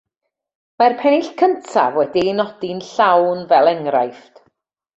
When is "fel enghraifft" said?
3.55-4.43